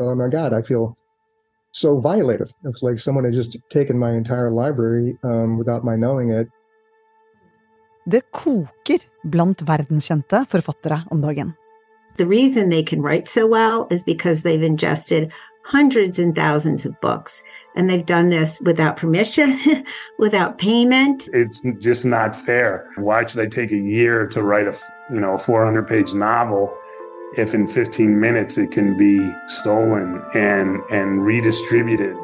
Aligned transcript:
oh 0.00 0.14
my 0.14 0.28
God, 0.28 0.52
I 0.52 0.62
feel 0.62 0.96
so 1.72 2.00
violated. 2.00 2.52
It's 2.64 2.82
like 2.82 2.98
someone 2.98 3.24
had 3.24 3.34
just 3.34 3.56
taken 3.68 3.98
my 3.98 4.12
entire 4.12 4.50
library 4.50 5.18
um, 5.22 5.58
without 5.58 5.84
my 5.84 5.96
knowing 5.96 6.30
it. 6.30 6.48
Det 8.04 8.30
koker 8.30 9.00
blant 9.22 9.60
verdenskjente 9.60 10.44
forfattere 10.48 11.04
om 11.10 11.20
dagen. 11.20 11.56
The 12.16 12.26
reason 12.26 12.70
they 12.70 12.82
can 12.82 13.02
write 13.02 13.28
so 13.28 13.46
well 13.46 13.86
is 13.90 14.02
because 14.02 14.42
they've 14.42 14.62
ingested 14.62 15.30
hundreds 15.64 16.18
and 16.18 16.34
thousands 16.34 16.84
of 16.84 17.00
books. 17.00 17.42
And 17.76 17.88
they've 17.88 18.04
done 18.04 18.30
this 18.30 18.60
without 18.60 18.96
permission, 18.96 19.56
without 20.18 20.58
payment. 20.58 21.28
It's 21.32 21.62
just 21.78 22.04
not 22.04 22.34
fair. 22.34 22.90
Why 22.96 23.24
should 23.24 23.40
I 23.40 23.46
take 23.46 23.70
a 23.70 23.78
year 23.78 24.26
to 24.26 24.42
write 24.42 24.66
a, 24.66 24.76
you 25.12 25.20
know, 25.20 25.34
a 25.34 25.38
400 25.38 25.86
page 25.86 26.12
novel 26.12 26.76
if 27.36 27.54
in 27.54 27.68
15 27.68 28.20
minutes 28.20 28.58
it 28.58 28.72
can 28.72 28.96
be 28.96 29.18
stolen 29.48 30.22
and, 30.34 30.80
and 30.90 31.26
redistributed? 31.26 32.16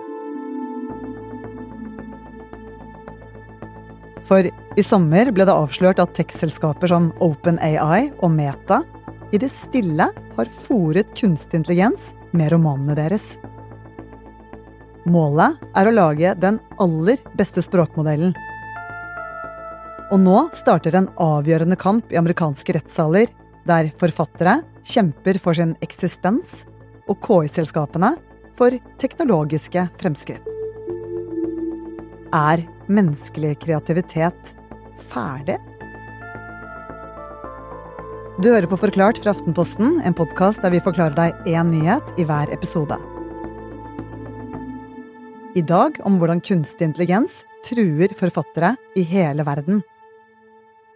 For 4.27 4.43
i 4.77 4.83
sommer 4.83 5.31
ble 5.31 5.47
det 5.47 5.55
avslørt 5.55 6.01
at 6.03 6.15
tekstselskaper 6.19 6.91
som 6.91 7.13
OpenAI 7.23 8.11
og 8.19 8.33
Meta 8.35 8.83
i 9.33 9.39
det 9.39 9.51
stille 9.55 10.09
har 10.11 10.55
fòret 10.67 11.15
kunstig 11.19 11.61
intelligens 11.61 12.13
med 12.35 12.51
romanene 12.53 12.97
deres. 12.99 13.37
Målet 15.07 15.63
er 15.79 15.87
å 15.87 15.95
lage 15.95 16.35
den 16.43 16.59
aller 16.83 17.23
beste 17.39 17.63
språkmodellen. 17.63 18.35
Og 20.11 20.19
nå 20.23 20.39
starter 20.55 20.99
en 20.99 21.09
avgjørende 21.23 21.79
kamp 21.79 22.11
i 22.11 22.19
amerikanske 22.19 22.75
rettssaler, 22.75 23.31
der 23.67 23.91
forfattere 23.99 24.61
kjemper 24.87 25.39
for 25.43 25.57
sin 25.59 25.75
eksistens, 25.85 26.65
og 27.07 27.21
KI-selskapene 27.23 28.15
for 28.59 28.75
teknologiske 29.03 29.87
fremskritt. 30.01 30.47
Er 32.35 32.65
menneskelig 32.91 33.55
kreativitet 33.63 34.55
ferdig? 35.11 35.59
Du 38.43 38.51
hører 38.51 38.69
på 38.69 38.77
Forklart 38.77 39.21
fra 39.23 39.33
Aftenposten, 39.33 40.01
en 40.05 40.17
podkast 40.17 40.61
der 40.65 40.75
vi 40.75 40.83
forklarer 40.85 41.17
deg 41.17 41.53
én 41.55 41.71
nyhet 41.73 42.11
i 42.21 42.27
hver 42.29 42.53
episode. 42.53 42.99
I 45.57 45.63
dag 45.65 45.97
om 46.05 46.19
hvordan 46.21 46.43
kunstig 46.45 46.85
intelligens 46.85 47.41
truer 47.65 48.13
forfattere 48.19 48.75
i 48.93 49.07
hele 49.09 49.47
verden. 49.47 49.81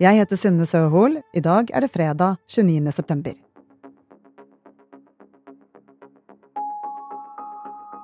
Jeg 0.01 0.21
heter 0.21 0.37
Synne 0.37 0.69
Søhol. 0.69 1.23
I 1.33 1.41
dag 1.45 1.73
er 1.73 1.87
det 1.87 1.93
fredag 1.95 2.37
29. 2.49 2.93
september. 2.93 3.50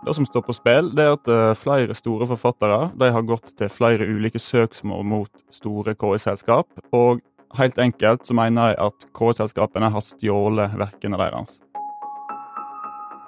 Det 0.06 0.14
som 0.14 0.26
står 0.26 0.42
på 0.46 0.54
spill, 0.54 0.92
det 0.94 1.02
er 1.02 1.16
at 1.16 1.28
eh, 1.28 1.56
flere 1.58 1.94
store 1.98 2.28
forfattere 2.30 2.92
de 2.94 3.08
har 3.10 3.24
gått 3.26 3.50
til 3.58 3.70
flere 3.72 4.06
ulike 4.06 4.38
søksmål 4.38 5.02
mot 5.02 5.46
store 5.50 5.96
KI-selskap. 5.98 6.68
Og 6.94 7.18
helt 7.58 7.80
enkelt 7.82 8.22
så 8.28 8.36
mener 8.38 8.70
jeg 8.70 8.78
at 8.86 9.08
KI-selskapene 9.18 9.90
har 9.90 10.04
stjålet 10.06 10.78
verkene 10.78 11.18
deres. 11.18 11.58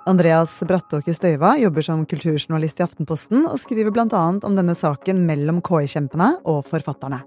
Andreas 0.08 0.54
Brattåke 0.64 1.12
Støyva 1.12 1.56
jobber 1.58 1.84
som 1.84 2.06
kulturjournalist 2.08 2.78
i 2.78 2.86
Aftenposten 2.86 3.42
og 3.42 3.58
skriver 3.60 3.90
bl.a. 3.92 4.22
om 4.38 4.54
denne 4.56 4.78
saken 4.78 5.26
mellom 5.26 5.58
KI-kjempene 5.66 6.36
og 6.48 6.62
forfatterne. 6.70 7.24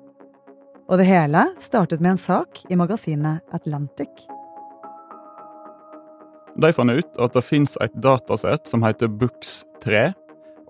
Og 0.88 0.96
det 1.00 1.12
hele 1.12 1.50
startet 1.60 2.00
med 2.00 2.16
en 2.16 2.24
sak 2.24 2.64
i 2.72 2.80
magasinet 2.80 3.44
Atlantic. 3.52 4.32
De 6.60 6.72
fant 6.76 6.92
ut 6.92 7.22
at 7.24 7.38
det 7.38 7.44
fins 7.46 7.78
et 7.84 7.94
datasett 8.04 8.68
som 8.68 8.84
heter 8.84 9.12
Books3. 9.22 10.10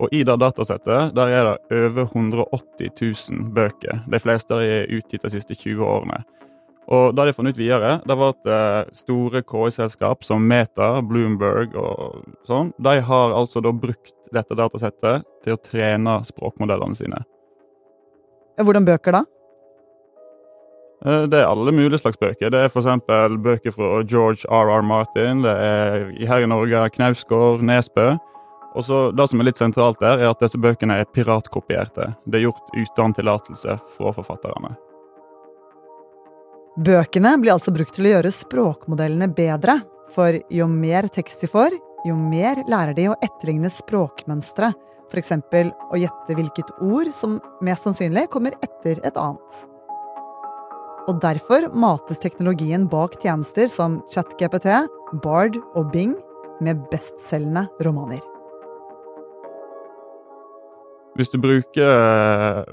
Og 0.01 0.13
i 0.15 0.23
det 0.25 0.37
datasettet 0.41 1.13
der 1.17 1.33
er 1.33 1.47
det 1.47 1.81
over 1.85 2.07
180 2.09 2.93
000 3.31 3.49
bøker. 3.55 4.01
De 4.09 4.21
fleste 4.21 4.57
er 4.57 4.89
utgitt 4.89 5.25
de 5.25 5.33
siste 5.33 5.57
20 5.57 5.85
årene. 5.85 6.21
Og 6.91 7.13
det 7.15 7.27
de 7.27 7.33
fant 7.35 7.47
ut 7.47 7.59
videre, 7.59 7.99
det 8.03 8.17
var 8.17 8.33
at 8.33 8.49
eh, 8.51 8.93
store 8.97 9.43
KI-selskap 9.47 10.25
som 10.27 10.43
Meta, 10.43 10.97
Bloomberg 11.05 11.77
og 11.79 12.23
sånn, 12.49 12.73
de 12.81 12.97
har 13.05 13.35
altså 13.37 13.61
da 13.63 13.71
brukt 13.71 14.15
dette 14.33 14.57
datasettet 14.57 15.27
til 15.45 15.55
å 15.55 15.61
trene 15.61 16.17
språkmodellene 16.27 16.97
sine. 16.97 17.21
Hvordan 18.59 18.87
bøker 18.87 19.21
da? 19.21 19.23
Eh, 21.05 21.23
det 21.31 21.39
er 21.39 21.49
alle 21.49 21.73
mulige 21.73 22.01
slags 22.01 22.19
bøker. 22.21 22.51
Det 22.53 22.59
er 22.59 22.69
f.eks. 22.69 22.89
bøker 23.41 23.73
fra 23.73 24.03
George 24.03 24.45
R.R. 24.45 24.83
Martin. 24.85 25.41
Det 25.45 25.55
er 25.55 26.11
her 26.29 26.45
i 26.45 26.49
Norge 26.49 26.89
Knausgård, 26.97 27.63
Nesbø. 27.65 28.13
Og 28.75 28.85
så 28.87 29.11
Det 29.11 29.27
som 29.27 29.41
er 29.41 29.49
litt 29.49 29.59
sentralt 29.59 29.99
der, 29.99 30.21
er 30.21 30.31
at 30.31 30.39
disse 30.39 30.59
bøkene 30.61 31.01
er 31.01 31.09
piratkopierte. 31.11 32.13
Det 32.25 32.39
er 32.39 32.47
gjort 32.47 32.71
uten 32.77 33.13
tillatelse 33.17 33.79
fra 33.97 34.13
forfatterne. 34.15 34.77
Bøkene 36.79 37.33
blir 37.41 37.51
altså 37.57 37.73
brukt 37.75 37.97
til 37.97 38.07
å 38.07 38.13
gjøre 38.13 38.31
språkmodellene 38.31 39.27
bedre. 39.35 39.81
For 40.15 40.37
jo 40.51 40.67
mer 40.67 41.07
tekst 41.11 41.43
de 41.43 41.49
får, 41.51 41.75
jo 42.07 42.15
mer 42.15 42.63
lærer 42.71 42.95
de 42.95 43.09
å 43.11 43.17
etterligne 43.23 43.71
språkmønstre. 43.71 44.71
F.eks. 45.11 45.33
å 45.35 45.99
gjette 45.99 46.35
hvilket 46.37 46.71
ord 46.79 47.11
som 47.11 47.39
mest 47.63 47.83
sannsynlig 47.83 48.29
kommer 48.31 48.55
etter 48.63 49.03
et 49.03 49.19
annet. 49.19 49.65
Og 51.09 51.17
derfor 51.21 51.65
mates 51.73 52.21
teknologien 52.21 52.85
bak 52.89 53.15
tjenester 53.23 53.65
som 53.69 54.01
ChatGPT, 54.11 54.67
Bard 55.23 55.57
og 55.73 55.89
Bing 55.93 56.13
med 56.61 56.83
bestselgende 56.91 57.65
romaner. 57.81 58.21
Hvis 61.17 61.33
du 61.33 61.39
bruker 61.41 62.63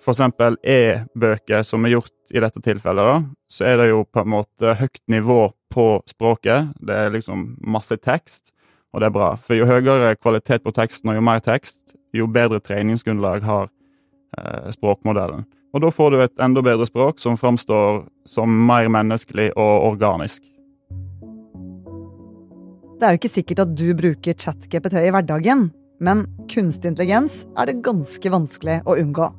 f.eks. 0.00 0.22
e-bøker, 0.62 1.64
som 1.66 1.84
er 1.84 1.96
gjort 1.96 2.32
i 2.32 2.40
dette 2.40 2.62
tilfellet, 2.64 3.10
da, 3.10 3.18
så 3.50 3.66
er 3.68 3.82
det 3.82 3.90
jo 3.90 4.06
på 4.06 4.22
en 4.22 4.32
måte 4.38 4.76
høyt 4.78 5.02
nivå 5.12 5.42
på 5.74 5.86
språket. 6.08 6.70
Det 6.80 6.96
er 6.96 7.12
liksom 7.12 7.50
masse 7.60 7.98
tekst, 8.00 8.54
og 8.94 9.02
det 9.02 9.10
er 9.10 9.16
bra. 9.18 9.34
For 9.42 9.58
jo 9.58 9.68
høyere 9.68 10.14
kvalitet 10.16 10.64
på 10.64 10.72
teksten 10.76 11.12
og 11.12 11.18
jo 11.18 11.26
mer 11.26 11.42
tekst, 11.44 11.98
jo 12.16 12.30
bedre 12.30 12.62
treningsgrunnlag 12.64 13.44
har 13.44 13.68
eh, 14.38 14.70
språkmodellen. 14.74 15.44
Og 15.70 15.84
da 15.84 15.90
får 15.94 16.10
du 16.10 16.22
et 16.22 16.42
enda 16.42 16.62
bedre 16.66 16.86
språk 16.88 17.20
som 17.22 17.38
framstår 17.38 18.04
som 18.28 18.54
mer 18.66 18.88
menneskelig 18.90 19.52
og 19.54 19.90
organisk. 19.92 20.42
Det 23.00 23.06
er 23.06 23.14
jo 23.14 23.20
ikke 23.22 23.32
sikkert 23.32 23.62
at 23.64 23.76
du 23.78 23.86
bruker 23.96 24.36
ChatGPT 24.36 24.98
i 25.00 25.12
hverdagen, 25.14 25.70
men 26.04 26.26
kunstig 26.52 26.90
intelligens 26.90 27.44
er 27.56 27.70
det 27.70 27.80
ganske 27.86 28.32
vanskelig 28.32 28.80
å 28.84 28.98
unngå. 29.00 29.30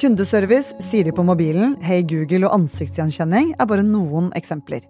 Kundeservice, 0.00 0.74
Siri 0.82 1.12
på 1.14 1.22
mobilen, 1.22 1.76
Hey 1.84 2.02
Google 2.02 2.48
og 2.48 2.56
ansiktsgjenkjenning 2.56 3.52
er 3.54 3.68
bare 3.70 3.86
noen 3.86 4.32
eksempler. 4.34 4.82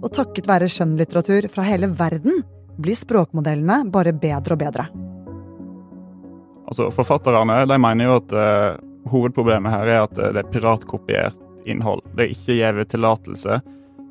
Og 0.00 0.08
takket 0.16 0.48
være 0.48 0.70
skjønnlitteratur 0.72 1.50
fra 1.52 1.66
hele 1.66 1.90
verden 1.92 2.40
blir 2.80 2.96
språkmodellene 2.96 3.82
bare 3.92 4.16
bedre 4.16 4.56
og 4.56 4.62
bedre. 4.64 4.88
Altså, 6.66 6.90
Forfatterne 6.94 7.62
de 7.68 7.78
mener 7.78 8.08
jo 8.08 8.18
at 8.20 8.34
uh, 8.34 9.10
hovedproblemet 9.10 9.72
her 9.72 9.92
er 9.92 10.02
at 10.06 10.18
uh, 10.18 10.32
det 10.34 10.42
er 10.42 10.50
piratkopiert 10.50 11.40
innhold. 11.66 12.02
Det 12.14 12.26
er 12.26 12.34
ikke 12.34 12.58
gitt 12.58 12.92
tillatelse. 12.94 13.60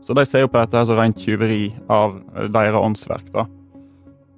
Så 0.05 0.13
de 0.13 0.25
ser 0.27 0.45
jo 0.45 0.49
på 0.51 0.59
dette 0.61 0.77
her 0.77 0.87
som 0.87 0.99
rent 0.99 1.19
tyveri 1.19 1.69
av 1.91 2.17
uh, 2.17 2.47
deres 2.51 2.79
åndsverk. 2.79 3.29
da. 3.35 3.47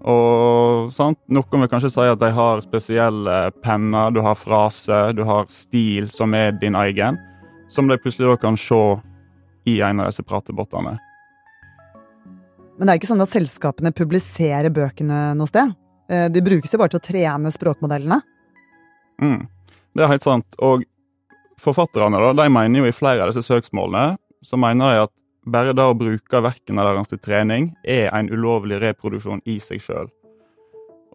Og 0.08 0.92
sant? 0.94 1.20
Noen 1.34 1.64
vil 1.64 1.72
kanskje 1.72 1.92
si 1.92 2.06
at 2.06 2.22
de 2.22 2.30
har 2.34 2.62
spesielle 2.64 3.38
penner, 3.66 4.14
du 4.14 4.22
har 4.24 4.38
frase, 4.40 5.00
du 5.18 5.24
har 5.28 5.50
stil 5.52 6.12
som 6.14 6.36
er 6.38 6.54
din 6.62 6.78
egen, 6.80 7.18
som 7.68 7.90
de 7.90 7.98
plutselig 8.00 8.30
da 8.30 8.38
kan 8.46 8.58
se 8.58 8.82
i 9.68 9.82
en 9.84 10.00
av 10.00 10.12
disse 10.12 10.24
pratebåtene. 10.24 10.96
Men 12.78 12.88
det 12.88 12.94
er 12.94 13.02
ikke 13.02 13.10
sånn 13.10 13.26
at 13.26 13.34
selskapene 13.34 13.92
publiserer 13.92 14.72
bøkene 14.72 15.34
noe 15.36 15.50
sted? 15.50 15.74
Eh, 16.10 16.28
de 16.32 16.44
brukes 16.44 16.74
jo 16.74 16.80
bare 16.80 16.94
til 16.94 17.02
å 17.02 17.08
trene 17.08 17.52
språkmodellene. 17.54 18.22
Mm, 19.22 19.48
det 19.98 20.04
er 20.04 20.12
helt 20.14 20.26
sant. 20.26 20.58
Og 20.64 20.86
forfatterne 21.62 22.20
da, 22.22 22.34
de 22.38 22.50
mener 22.54 22.84
jo 22.84 22.90
i 22.90 22.96
flere 22.96 23.26
av 23.26 23.32
disse 23.32 23.46
søksmålene 23.48 24.18
så 24.46 24.60
mener 24.62 24.94
de 24.94 25.08
at 25.08 25.14
bare 25.48 25.74
det 25.76 25.84
å 25.84 25.96
bruke 25.98 26.42
verkene 26.44 26.84
deres 26.84 27.12
til 27.12 27.22
trening 27.24 27.72
er 27.88 28.12
en 28.16 28.30
ulovlig 28.30 28.82
reproduksjon 28.84 29.42
i 29.48 29.58
seg 29.64 29.82
sjøl. 29.84 30.10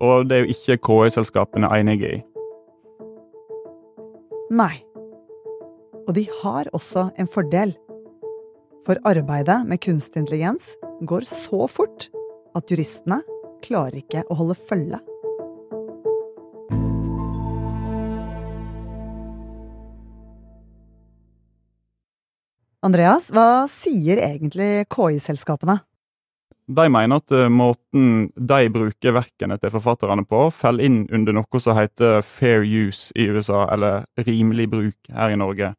Og 0.02 0.26
det 0.28 0.38
er 0.38 0.46
jo 0.46 0.54
ikke 0.56 0.80
KI-selskapene 0.88 1.68
enige 1.76 2.16
i. 2.16 2.20
Nei. 4.52 4.74
Og 6.08 6.16
de 6.16 6.24
har 6.42 6.68
også 6.74 7.10
en 7.20 7.30
fordel. 7.30 7.76
For 8.82 8.98
arbeidet 9.06 9.60
med 9.68 9.80
kunstig 9.84 10.24
intelligens 10.24 10.72
går 11.06 11.28
så 11.28 11.68
fort 11.70 12.08
at 12.58 12.72
juristene 12.72 13.20
klarer 13.64 14.02
ikke 14.02 14.26
å 14.28 14.38
holde 14.38 14.58
følge. 14.58 15.00
Andreas, 22.82 23.28
hva 23.30 23.68
sier 23.70 24.18
egentlig 24.18 24.88
KI-selskapene? 24.90 25.78
De 26.66 26.86
mener 26.90 27.20
at 27.20 27.34
eh, 27.34 27.50
måten 27.50 28.30
de 28.34 28.58
bruker 28.74 29.14
verkene 29.14 29.58
til 29.62 29.70
forfatterne 29.74 30.24
på, 30.26 30.48
faller 30.54 30.86
inn 30.86 30.98
under 31.14 31.36
noe 31.36 31.60
som 31.62 31.78
heter 31.78 32.22
fair 32.26 32.66
use 32.66 33.14
i 33.18 33.28
USA, 33.30 33.68
eller 33.70 34.06
rimelig 34.26 34.68
bruk 34.72 35.14
her 35.14 35.34
i 35.34 35.38
Norge, 35.38 35.72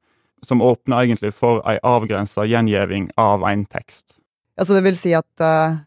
som 0.44 0.64
åpner 0.64 1.06
egentlig 1.06 1.34
for 1.36 1.64
ei 1.68 1.76
avgrensa 1.84 2.48
gjengjeving 2.48 3.10
av 3.20 3.44
en 3.48 3.66
tekst. 3.68 4.18
Altså 4.60 4.78
det 4.78 4.84
vil 4.86 5.00
si 5.00 5.16
at 5.18 5.44
uh, 5.44 5.80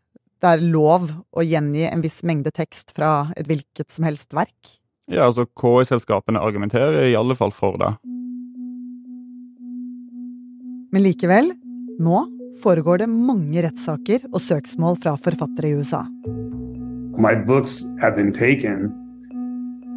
det 0.43 0.51
er 0.53 0.65
lov 0.65 1.09
å 1.33 1.45
gjengi 1.45 1.87
en 1.89 2.03
viss 2.05 2.21
mengde 2.27 2.53
tekst 2.55 2.93
fra 2.97 3.31
et 3.37 3.49
hvilket 3.49 3.93
som 3.93 4.07
helst 4.09 4.37
verk? 4.37 4.77
Ja, 5.07 5.29
altså 5.29 5.47
KI-selskapene 5.47 6.43
argumenterer 6.43 7.07
i 7.07 7.17
alle 7.17 7.37
fall 7.39 7.55
for 7.55 7.79
det. 7.81 7.93
Men 10.93 11.05
likevel, 11.05 11.53
nå 12.03 12.25
foregår 12.63 13.05
det 13.05 13.11
mange 13.13 13.63
rettssaker 13.65 14.27
og 14.33 14.41
søksmål 14.43 14.99
fra 15.03 15.15
forfattere 15.21 15.71
i 15.71 15.77
USA. 15.79 16.05
My 17.17 17.35
books 17.35 17.85
have 18.01 18.17
been 18.17 18.33
taken 18.33 18.91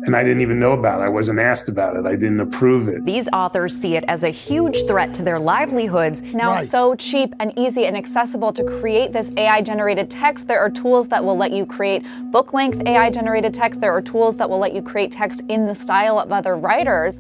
and 0.05 0.15
I 0.15 0.23
didn't 0.23 0.41
even 0.41 0.59
know 0.59 0.71
about 0.71 1.01
it. 1.01 1.05
I 1.05 1.09
wasn't 1.09 1.39
asked 1.39 1.67
about 1.69 1.95
it. 1.97 2.05
I 2.05 2.15
didn't 2.15 2.39
approve 2.39 2.87
it. 2.87 3.03
These 3.05 3.27
authors 3.33 3.77
see 3.77 3.95
it 3.95 4.03
as 4.07 4.23
a 4.23 4.29
huge 4.29 4.85
threat 4.87 5.13
to 5.15 5.23
their 5.23 5.39
livelihoods. 5.39 6.21
Now 6.33 6.51
Right. 6.53 6.67
so 6.67 6.95
cheap 6.95 7.35
and 7.39 7.51
easy 7.57 7.85
and 7.85 7.97
accessible 7.97 8.51
to 8.53 8.63
create 8.79 9.11
this 9.13 9.29
AI 9.37 9.61
generated 9.61 10.09
text. 10.09 10.47
There 10.47 10.59
are 10.59 10.69
tools 10.69 11.07
that 11.09 11.23
will 11.25 11.37
let 11.37 11.51
you 11.51 11.65
create 11.65 12.03
book 12.31 12.53
length 12.53 12.81
AI 12.85 13.09
generated 13.09 13.53
text. 13.53 13.81
There 13.81 13.93
are 13.93 14.01
tools 14.01 14.35
that 14.37 14.49
will 14.49 14.59
let 14.59 14.73
you 14.73 14.81
create 14.81 15.11
text 15.11 15.41
in 15.49 15.65
the 15.67 15.75
style 15.75 16.17
of 16.19 16.31
other 16.31 16.55
writers. 16.55 17.19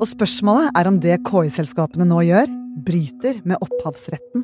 Og 0.00 0.08
spørsmålet 0.08 0.70
er 0.74 0.88
om 0.90 0.98
det 1.00 1.20
KI-selskapene 1.22 2.04
nå 2.04 2.18
gjør, 2.26 2.50
bryter 2.84 3.40
med 3.44 3.56
opphavsretten. 3.62 4.42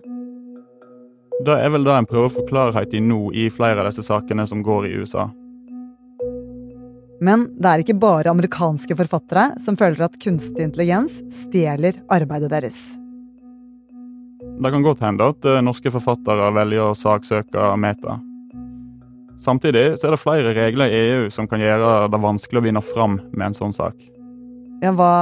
Det 1.45 1.57
er 1.57 1.71
vel 1.73 1.85
det 1.85 1.93
en 1.97 2.07
prøver 2.07 2.29
å 2.29 2.33
få 2.37 2.45
klarhet 2.47 2.95
i 2.95 3.01
nå 3.01 3.33
i 3.35 3.49
flere 3.51 3.81
av 3.81 3.89
disse 3.89 4.05
sakene 4.07 4.47
som 4.47 4.63
går 4.63 4.87
i 4.87 4.95
USA. 5.01 5.31
Men 7.21 7.45
det 7.61 7.69
er 7.69 7.83
ikke 7.83 7.99
bare 8.01 8.33
amerikanske 8.33 8.97
forfattere 8.97 9.51
som 9.61 9.77
føler 9.77 10.07
at 10.07 10.17
kunstig 10.23 10.65
intelligens 10.65 11.19
stjeler 11.35 12.01
arbeidet 12.13 12.49
deres. 12.53 12.81
Det 14.61 14.73
kan 14.73 14.85
godt 14.85 15.03
hende 15.05 15.29
at 15.33 15.47
eh, 15.49 15.61
norske 15.65 15.93
forfattere 15.93 16.49
velger 16.57 16.91
å 16.91 16.97
saksøke 16.97 17.71
Meta. 17.81 18.19
Samtidig 19.41 19.97
så 19.97 20.09
er 20.09 20.17
det 20.17 20.21
flere 20.21 20.53
regler 20.57 20.93
i 20.93 21.01
EU 21.13 21.29
som 21.33 21.49
kan 21.49 21.63
gjøre 21.63 22.11
det 22.13 22.21
vanskelig 22.21 22.61
å 22.61 22.65
vinne 22.67 22.83
fram 22.85 23.17
med 23.33 23.51
en 23.51 23.57
sånn 23.57 23.73
sak. 23.77 23.97
Ja, 24.81 24.93
hva 24.97 25.13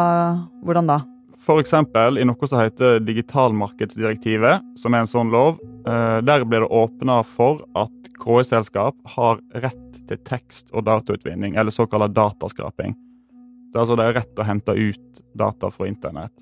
Hvordan 0.62 0.90
da? 0.90 1.02
Eksempel 1.48 2.18
i 2.20 2.26
noe 2.28 2.46
som 2.50 2.60
heter 2.60 2.98
digitalmarkedsdirektivet, 3.06 4.60
som 4.76 4.94
er 4.94 5.04
en 5.04 5.08
sånn 5.08 5.30
lov. 5.32 5.56
eh, 5.86 6.20
Der 6.20 6.44
blir 6.44 6.60
det 6.60 6.68
åpna 6.68 7.22
for 7.24 7.62
at 7.74 8.10
KI-selskap 8.20 8.94
har 9.16 9.40
rett 9.54 9.87
til 10.08 10.20
tekst- 10.26 10.72
og 10.72 10.86
datautvinning, 10.88 11.56
eller 11.56 11.74
såkalt 11.74 12.14
dataskraping. 12.16 12.96
Så 13.72 13.82
altså 13.82 13.96
det 13.98 14.06
er 14.08 14.16
rett 14.16 14.40
å 14.40 14.46
hente 14.48 14.74
ut 14.74 15.20
data 15.36 15.70
fra 15.70 15.88
internett. 15.88 16.32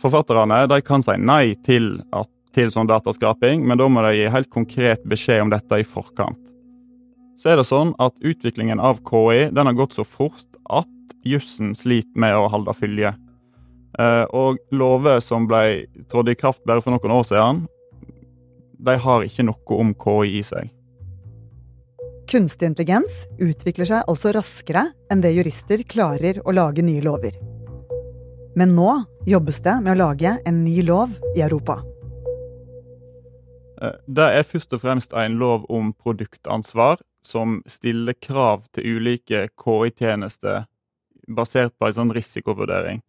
Forfatterne 0.00 0.64
de 0.70 0.80
kan 0.82 1.04
si 1.04 1.14
nei 1.20 1.54
til, 1.66 2.00
at, 2.16 2.30
til 2.56 2.72
sånn 2.72 2.88
dataskraping, 2.90 3.62
men 3.68 3.78
da 3.78 3.88
må 3.88 4.02
de 4.06 4.16
gi 4.16 4.32
helt 4.32 4.50
konkret 4.50 5.04
beskjed 5.08 5.44
om 5.44 5.52
dette 5.52 5.78
i 5.78 5.86
forkant. 5.86 6.50
Så 7.38 7.50
er 7.50 7.58
det 7.58 7.66
sånn 7.68 7.92
at 8.02 8.14
utviklingen 8.22 8.80
av 8.80 9.02
KI 9.06 9.50
den 9.54 9.68
har 9.68 9.76
gått 9.76 9.96
så 9.96 10.06
fort 10.06 10.58
at 10.70 10.90
jussen 11.26 11.74
sliter 11.76 12.20
med 12.20 12.36
å 12.38 12.48
holde 12.52 12.74
fylje. 12.78 13.14
Eh, 13.98 14.24
og 14.34 14.58
lover 14.74 15.20
som 15.22 15.48
ble 15.50 15.86
trådt 16.10 16.32
i 16.32 16.38
kraft 16.38 16.62
bare 16.66 16.82
for 16.82 16.94
noen 16.94 17.14
år 17.14 17.26
siden, 17.28 17.64
de 18.84 18.96
har 19.00 19.26
ikke 19.26 19.46
noe 19.46 19.78
om 19.80 19.92
KI 19.98 20.38
i 20.40 20.42
seg. 20.46 20.70
Kunstig 22.30 22.66
intelligens 22.70 23.26
utvikler 23.36 23.88
seg 23.88 24.06
altså 24.08 24.32
raskere 24.32 24.86
enn 25.12 25.20
det 25.20 25.34
jurister 25.34 25.82
klarer 25.84 26.40
å 26.44 26.54
lage 26.56 26.84
nye 26.84 27.02
lover. 27.04 27.36
Men 28.56 28.72
nå 28.76 28.90
jobbes 29.28 29.60
det 29.64 29.74
med 29.84 29.92
å 29.92 29.98
lage 29.98 30.36
en 30.46 30.62
ny 30.64 30.80
lov 30.86 31.18
i 31.36 31.42
Europa. 31.44 31.82
Eh, 33.82 33.96
Det 34.06 34.28
er 34.38 34.42
først 34.42 34.72
og 34.72 34.80
fremst 34.80 35.12
en 35.12 35.38
lov 35.38 35.66
om 35.68 35.92
produktansvar 35.92 37.02
som 37.22 37.62
stiller 37.66 38.14
krav 38.14 38.64
til 38.72 38.96
ulike 38.96 39.48
KI-tjenester 39.60 40.64
basert 41.28 41.72
på 41.78 41.88
en 41.88 41.98
sånn 41.98 42.14
risikovurdering. 42.14 43.02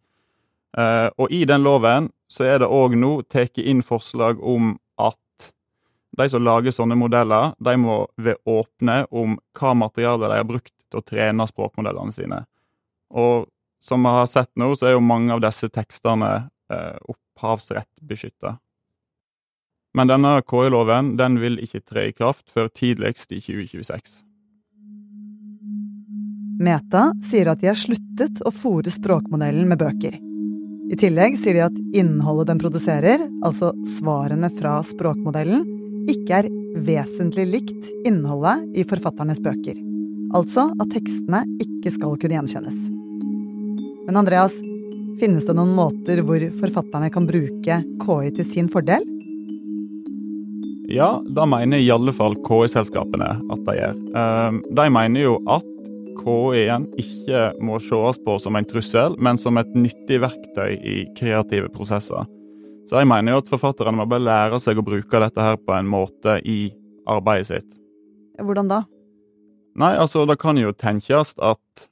Eh, 0.76 1.10
Og 1.18 1.30
i 1.30 1.44
den 1.44 1.62
loven 1.62 2.10
så 2.28 2.44
er 2.44 2.58
det 2.58 2.68
òg 2.68 2.96
nå 2.96 3.22
tatt 3.28 3.58
inn 3.58 3.82
forslag 3.82 4.42
om 4.42 4.78
de 6.16 6.28
som 6.32 6.44
lager 6.44 6.74
sånne 6.74 6.96
modeller, 6.98 7.52
de 7.58 7.76
må 7.80 8.02
være 8.16 8.40
åpne 8.48 9.02
om 9.10 9.36
hva 9.58 9.74
materiale 9.76 10.30
de 10.30 10.40
har 10.40 10.48
brukt 10.48 10.72
til 10.72 11.00
å 11.00 11.04
trene 11.04 11.46
språkmodellene 11.48 12.14
sine. 12.14 12.42
Og 13.14 13.46
som 13.82 14.02
vi 14.02 14.14
har 14.16 14.28
sett 14.30 14.52
nå, 14.58 14.72
så 14.74 14.90
er 14.90 14.96
jo 14.96 15.04
mange 15.04 15.34
av 15.34 15.42
disse 15.44 15.68
tekstene 15.70 16.30
eh, 16.72 16.96
opphavsrettbeskytta. 17.12 18.56
Men 19.96 20.10
denne 20.10 20.38
KI-loven 20.44 21.14
den 21.16 21.38
vil 21.40 21.60
ikke 21.62 21.80
tre 21.80 22.08
i 22.10 22.16
kraft 22.16 22.50
før 22.52 22.68
tidligst 22.68 23.32
i 23.32 23.40
2026. 23.40 24.22
Meta 26.56 27.10
sier 27.24 27.52
at 27.52 27.60
de 27.60 27.68
har 27.68 27.78
sluttet 27.80 28.40
å 28.44 28.52
fòre 28.52 28.92
språkmodellen 28.92 29.68
med 29.68 29.80
bøker. 29.80 30.16
I 30.86 30.96
tillegg 31.00 31.36
sier 31.40 31.56
de 31.56 31.64
at 31.66 31.78
innholdet 31.98 32.50
den 32.52 32.60
produserer, 32.62 33.24
altså 33.44 33.72
svarene 33.96 34.48
fra 34.54 34.78
språkmodellen, 34.86 35.64
ikke 36.10 36.42
er 36.42 36.48
vesentlig 36.86 37.46
likt 37.50 37.90
innholdet 38.08 38.78
i 38.78 38.84
forfatternes 38.88 39.40
bøker. 39.42 39.78
Altså 40.36 40.68
at 40.82 40.92
tekstene 40.92 41.44
ikke 41.62 41.92
skal 41.94 42.16
kunne 42.20 42.38
gjenkjennes. 42.38 42.86
Men 44.06 44.20
Andreas, 44.20 44.58
finnes 45.20 45.46
det 45.48 45.56
noen 45.56 45.74
måter 45.76 46.22
hvor 46.26 46.42
forfatterne 46.60 47.10
kan 47.12 47.26
bruke 47.28 47.78
KI 48.02 48.32
til 48.36 48.48
sin 48.48 48.70
fordel? 48.72 49.06
Ja, 50.92 51.16
det 51.26 51.46
mener 51.50 51.82
i 51.82 51.90
alle 51.90 52.12
fall 52.14 52.36
KI-selskapene 52.46 53.32
at 53.50 53.64
de 53.66 53.74
gjør. 53.80 53.96
Eh, 54.20 54.60
De 54.78 54.86
mener 54.94 55.24
jo 55.24 55.38
at 55.50 55.66
KI-en 56.20 56.86
ikke 57.00 57.42
må 57.62 57.80
sees 57.82 58.20
på 58.22 58.36
som 58.42 58.58
en 58.58 58.66
trussel, 58.68 59.16
men 59.18 59.38
som 59.40 59.58
et 59.58 59.74
nyttig 59.74 60.20
verktøy 60.22 60.76
i 60.78 60.96
kreative 61.18 61.70
prosesser. 61.74 62.26
Så 62.86 63.00
jeg 63.00 63.08
mener 63.10 63.34
jo 63.34 63.40
at 63.42 63.50
forfatterne 63.50 63.96
må 63.98 64.06
bare 64.06 64.22
lære 64.22 64.60
seg 64.62 64.78
å 64.78 64.86
bruke 64.86 65.20
dette 65.22 65.42
her 65.42 65.58
på 65.58 65.74
en 65.74 65.88
måte 65.90 66.38
i 66.46 66.70
arbeidet 67.10 67.48
sitt. 67.50 67.76
Hvordan 68.38 68.70
da? 68.70 68.84
Nei, 69.76 69.92
altså, 69.98 70.24
det 70.28 70.38
kan 70.40 70.56
jo 70.60 70.72
tenkes 70.72 71.34
at 71.42 71.88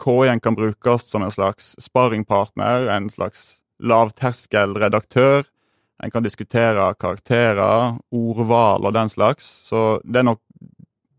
KI-en 0.00 0.40
kan 0.40 0.56
brukes 0.56 1.06
som 1.10 1.22
en 1.22 1.32
slags 1.32 1.74
sparringpartner, 1.82 2.88
en 2.90 3.10
slags 3.12 3.60
lavterskelredaktør. 3.80 5.44
En 6.00 6.10
kan 6.10 6.24
diskutere 6.24 6.86
karakterer, 6.96 7.98
ordval 8.10 8.88
og 8.88 8.96
den 8.96 9.12
slags. 9.12 9.44
Så 9.68 10.00
det 10.04 10.22
er 10.22 10.30
nok 10.30 10.40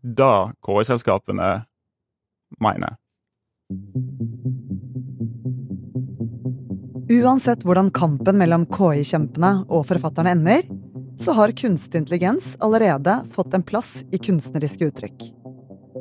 det 0.02 0.34
KI-selskapene 0.66 1.52
mener. 2.58 2.98
Uansett 7.12 7.64
hvordan 7.66 7.90
kampen 7.92 8.38
mellom 8.40 8.62
KI-kjempene 8.72 9.66
og 9.68 9.84
forfatterne 9.84 10.32
ender, 10.32 10.62
så 11.20 11.34
har 11.36 11.52
kunstig 11.58 12.00
intelligens 12.00 12.54
allerede 12.64 13.18
fått 13.34 13.52
en 13.52 13.64
plass 13.68 13.98
i 14.16 14.20
kunstneriske 14.22 14.88
uttrykk. 14.88 15.26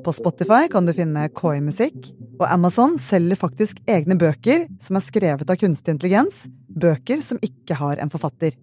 På 0.05 0.13
Spotify 0.15 0.69
kan 0.71 0.87
du 0.87 0.93
finne 0.95 1.25
KI-musikk, 1.35 2.13
og 2.39 2.47
Amazon 2.47 2.95
selger 3.01 3.41
faktisk 3.41 3.83
egne 3.91 4.15
bøker 4.15 4.69
som 4.79 4.97
er 4.97 5.03
skrevet 5.03 5.51
av 5.51 5.59
kunstig 5.59 5.97
intelligens, 5.97 6.45
bøker 6.71 7.19
som 7.25 7.43
ikke 7.43 7.75
har 7.81 7.99
en 7.99 8.13
forfatter. 8.13 8.55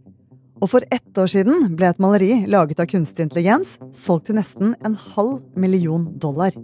Og 0.62 0.73
for 0.73 0.88
ett 0.88 1.21
år 1.21 1.28
siden 1.28 1.75
ble 1.76 1.93
et 1.93 2.00
maleri 2.00 2.33
laget 2.49 2.81
av 2.81 2.88
kunstig 2.88 3.28
intelligens 3.28 3.76
solgt 3.93 4.31
til 4.31 4.40
nesten 4.40 4.73
en 4.88 4.97
halv 5.12 5.43
million 5.52 6.09
dollar. 6.17 6.57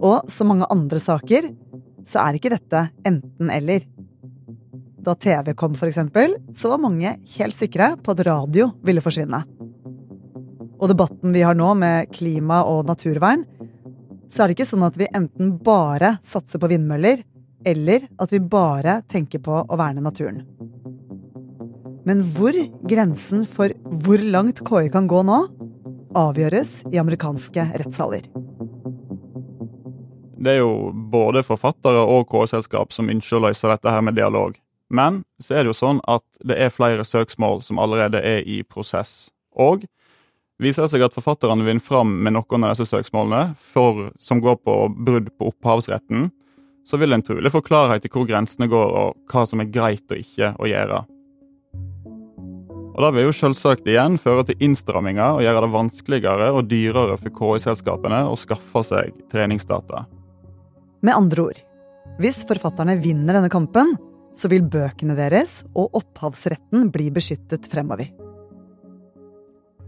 Og 0.00 0.32
som 0.32 0.48
mange 0.48 0.70
andre 0.72 0.98
saker, 0.98 1.52
så 2.08 2.24
er 2.24 2.40
ikke 2.40 2.56
dette 2.56 2.86
enten-eller. 3.04 3.84
Da 5.00 5.14
TV 5.14 5.54
kom, 5.54 5.74
eksempel, 5.74 6.36
så 6.54 6.68
var 6.68 6.82
mange 6.82 7.14
helt 7.38 7.56
sikre 7.56 7.94
på 8.04 8.12
at 8.12 8.20
radio 8.26 8.70
ville 8.84 9.00
forsvinne. 9.00 9.42
Og 10.80 10.88
debatten 10.88 11.32
vi 11.32 11.44
har 11.44 11.56
nå 11.56 11.72
med 11.76 12.12
klima 12.12 12.62
og 12.68 12.86
naturvern, 12.88 13.44
så 14.30 14.42
er 14.42 14.48
det 14.48 14.58
ikke 14.58 14.68
sånn 14.68 14.86
at 14.86 14.98
vi 15.00 15.08
enten 15.16 15.56
bare 15.64 16.18
satser 16.24 16.60
på 16.60 16.70
vindmøller, 16.70 17.24
eller 17.66 18.06
at 18.20 18.32
vi 18.32 18.40
bare 18.40 19.00
tenker 19.08 19.42
på 19.44 19.62
å 19.64 19.80
verne 19.80 20.04
naturen. 20.04 20.44
Men 22.08 22.22
hvor 22.34 22.56
grensen 22.88 23.44
for 23.48 23.72
hvor 24.04 24.22
langt 24.24 24.62
KI 24.64 24.88
kan 24.92 25.08
gå 25.10 25.24
nå, 25.26 25.40
avgjøres 26.16 26.80
i 26.92 27.00
amerikanske 27.00 27.66
rettssaler. 27.82 28.24
Det 30.40 30.54
er 30.54 30.62
jo 30.62 30.90
både 31.12 31.44
forfattere 31.44 32.00
og 32.00 32.24
KI-selskap 32.32 32.94
som 32.96 33.12
ønsker 33.12 33.36
å 33.36 33.44
løse 33.48 33.68
dette 33.68 33.92
her 33.92 34.04
med 34.04 34.16
dialog. 34.16 34.56
Men 34.90 35.22
så 35.38 35.54
er 35.54 35.64
det 35.64 35.70
jo 35.70 35.78
sånn 35.78 36.02
at 36.10 36.24
det 36.46 36.58
er 36.58 36.74
flere 36.74 37.06
søksmål 37.06 37.62
som 37.62 37.78
allerede 37.78 38.20
er 38.26 38.42
i 38.42 38.60
prosess. 38.66 39.30
Og 39.54 39.84
viser 40.60 40.84
det 40.84 40.92
seg 40.92 41.06
at 41.06 41.14
forfatterne 41.14 41.64
vinner 41.66 41.84
fram 41.84 42.16
med 42.24 42.34
noen 42.34 42.66
av 42.66 42.74
disse 42.74 42.90
søksmålene 42.90 43.54
for, 43.54 44.10
som 44.18 44.42
går 44.42 44.58
på 44.66 44.76
brudd 44.98 45.30
på 45.38 45.52
opphavsretten, 45.52 46.28
så 46.84 46.98
vil 46.98 47.14
en 47.14 47.22
trolig 47.22 47.52
få 47.54 47.62
klarhet 47.62 48.04
i 48.06 48.10
hvor 48.10 48.26
grensene 48.26 48.66
går, 48.70 48.92
og 48.98 49.30
hva 49.30 49.46
som 49.46 49.62
er 49.62 49.70
greit 49.70 50.10
og 50.10 50.18
ikke 50.18 50.54
å 50.58 50.68
gjøre. 50.68 51.04
Og 52.90 53.04
Det 53.06 53.10
vil 53.14 53.28
jo 53.28 53.32
selvsagt 53.32 53.86
igjen 53.88 54.18
føre 54.20 54.42
til 54.48 54.62
innstramminger 54.66 55.38
og 55.38 55.44
gjøre 55.44 55.62
det 55.64 55.72
vanskeligere 55.72 56.50
og 56.52 56.66
dyrere 56.68 57.16
for 57.20 57.32
KI-selskapene 57.36 58.24
å 58.28 58.34
skaffe 58.36 58.82
seg 58.84 59.14
treningsdata. 59.30 60.02
Med 61.00 61.14
andre 61.14 61.46
ord, 61.46 61.60
hvis 62.20 62.42
forfatterne 62.48 62.98
vinner 63.00 63.38
denne 63.38 63.52
kampen, 63.52 63.94
så 64.36 64.50
vil 64.50 64.66
bøkene 64.66 65.16
deres 65.18 65.60
og 65.74 65.96
opphavsretten 66.00 66.90
bli 66.94 67.10
beskyttet 67.14 67.68
fremover. 67.70 68.10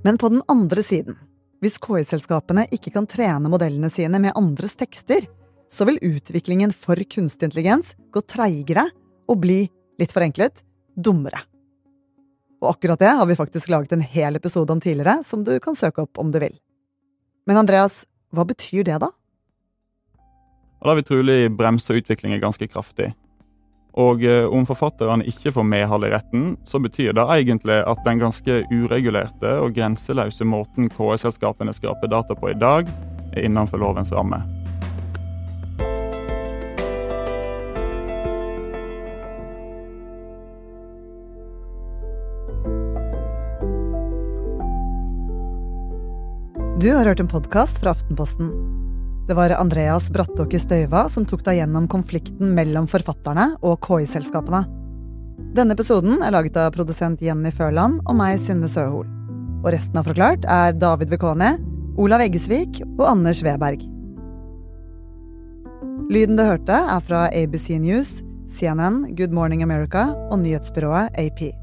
Men 0.03 0.19
på 0.19 0.33
den 0.33 0.43
andre 0.51 0.83
siden, 0.83 1.17
hvis 1.63 1.79
KI-selskapene 1.83 2.67
ikke 2.75 2.91
kan 2.95 3.07
trene 3.07 3.51
modellene 3.51 3.91
sine 3.93 4.19
med 4.23 4.35
andres 4.39 4.75
tekster, 4.81 5.29
så 5.73 5.87
vil 5.89 6.01
utviklingen 6.03 6.75
for 6.75 6.99
kunstig 7.09 7.49
intelligens 7.49 7.95
gå 8.13 8.21
treigere 8.27 8.89
og 9.31 9.39
bli, 9.45 9.63
litt 10.03 10.13
forenklet, 10.13 10.65
dummere. 10.99 11.45
Og 12.63 12.75
akkurat 12.75 13.01
det 13.01 13.15
har 13.19 13.27
vi 13.27 13.39
faktisk 13.39 13.71
laget 13.73 13.95
en 13.95 14.05
hel 14.05 14.39
episode 14.39 14.75
om 14.75 14.83
tidligere, 14.83 15.23
som 15.27 15.43
du 15.47 15.55
kan 15.63 15.79
søke 15.79 16.05
opp 16.05 16.19
om 16.19 16.31
du 16.35 16.39
vil. 16.43 16.55
Men 17.47 17.63
Andreas, 17.63 18.05
hva 18.35 18.45
betyr 18.47 18.87
det, 18.87 19.01
da? 19.03 19.11
Og 20.83 20.91
Da 20.91 20.95
vil 20.99 21.07
trolig 21.07 21.41
bremse 21.55 21.95
utviklingen 21.95 22.43
ganske 22.43 22.67
kraftig. 22.67 23.13
Og 24.01 24.25
eh, 24.25 24.47
om 24.49 24.65
forfatterne 24.69 25.27
ikke 25.29 25.53
får 25.53 25.69
medhold 25.69 26.07
i 26.09 26.13
retten, 26.15 26.55
så 26.65 26.81
betyr 26.81 27.13
det 27.17 27.27
egentlig 27.37 27.83
at 27.85 28.01
den 28.07 28.23
ganske 28.23 28.63
uregulerte 28.73 29.59
og 29.61 29.77
grenseløse 29.77 30.49
måten 30.49 30.89
KS-selskapene 30.93 31.77
skraper 31.77 32.13
data 32.13 32.37
på 32.39 32.53
i 32.55 32.59
dag, 32.59 32.89
er 33.33 33.45
innenfor 33.45 33.81
lovens 33.83 34.13
ramme. 34.13 34.41
Du 46.83 46.89
har 46.91 47.07
hørt 47.07 47.21
en 47.21 47.29
podkast 47.31 47.79
fra 47.79 47.93
Aftenposten. 47.95 48.82
Det 49.29 49.35
var 49.35 49.51
Andreas 49.51 50.11
Brattåke 50.11 50.59
Støyva 50.59 51.05
som 51.11 51.23
tok 51.29 51.45
deg 51.47 51.61
gjennom 51.61 51.85
konflikten 51.91 52.57
mellom 52.57 52.89
forfatterne 52.91 53.53
og 53.63 53.79
KI-selskapene. 53.87 54.65
Denne 55.55 55.77
episoden 55.77 56.25
er 56.27 56.35
laget 56.35 56.59
av 56.59 56.73
produsent 56.75 57.23
Jenny 57.23 57.53
Førland 57.55 58.01
og 58.03 58.19
meg, 58.19 58.41
Synne 58.43 58.71
Søhol. 58.73 59.07
Og 59.63 59.71
resten 59.71 60.01
av 60.01 60.11
Forklart 60.11 60.49
er 60.51 60.75
David 60.75 61.15
Vekone, 61.15 61.55
Olav 62.03 62.25
Eggesvik 62.27 62.83
og 62.97 63.07
Anders 63.13 63.45
Weberg. 63.47 63.87
Lyden 66.11 66.37
du 66.37 66.43
hørte, 66.43 66.75
er 66.75 67.07
fra 67.07 67.29
ABC 67.31 67.77
News, 67.79 68.19
CNN, 68.51 69.15
Good 69.15 69.31
Morning 69.31 69.63
America 69.63 70.11
og 70.33 70.43
nyhetsbyrået 70.43 71.15
AP. 71.15 71.62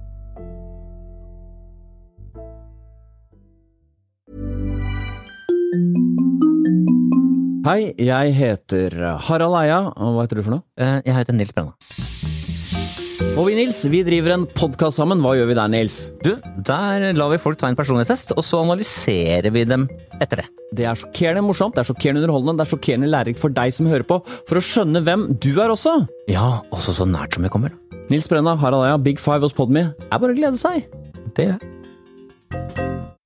Hei, 7.70 7.92
jeg 8.02 8.32
heter 8.34 8.96
Harald 9.28 9.54
Eia, 9.60 9.76
og 9.94 10.16
hva 10.16 10.24
heter 10.24 10.40
du 10.40 10.42
for 10.42 10.56
noe? 10.56 10.64
Eh, 10.82 11.04
Jeg 11.06 11.14
heter 11.20 11.36
Nils 11.38 11.52
Brenna. 11.54 11.76
Og 13.38 13.46
vi, 13.46 13.54
Nils, 13.60 13.84
vi 13.94 14.00
driver 14.08 14.34
en 14.34 14.48
podkast 14.58 14.98
sammen. 14.98 15.22
Hva 15.22 15.36
gjør 15.38 15.52
vi 15.52 15.58
der, 15.60 15.70
Nils? 15.70 16.00
Du, 16.26 16.32
der 16.66 17.06
lar 17.14 17.30
vi 17.30 17.38
folk 17.38 17.60
ta 17.62 17.70
en 17.70 17.78
personlighetstest, 17.78 18.34
og 18.34 18.42
så 18.48 18.64
analyserer 18.64 19.54
vi 19.54 19.68
dem 19.70 19.86
etter 20.18 20.42
det. 20.42 20.48
Det 20.82 20.90
er 20.90 20.98
sjokkerende 20.98 21.46
morsomt, 21.46 21.78
det 21.78 21.84
er 21.86 21.92
sjokkerende 21.92 22.26
underholdende, 22.26 22.58
det 22.58 22.66
er 22.66 22.74
sjokkerende 22.74 23.14
lærerikt 23.14 23.46
for 23.46 23.54
deg 23.62 23.78
som 23.78 23.94
hører 23.94 24.10
på, 24.16 24.18
for 24.50 24.58
å 24.58 24.66
skjønne 24.66 25.06
hvem 25.06 25.30
du 25.38 25.52
er 25.62 25.70
også. 25.70 26.00
Ja, 26.32 26.64
også 26.74 26.98
så 27.04 27.06
nært 27.06 27.38
som 27.38 27.46
vi 27.46 27.54
kommer. 27.54 27.78
Nils 28.10 28.26
Brenna, 28.34 28.58
Harald 28.58 28.90
Eia, 28.90 28.98
Big 28.98 29.22
Five 29.22 29.46
hos 29.46 29.54
Podme. 29.54 29.92
Er 30.10 30.18
bare 30.18 30.34
å 30.34 30.42
glede 30.42 30.58
seg. 30.58 30.90
Det 31.38 31.52
gjør 31.52 31.60
jeg. 31.60 32.89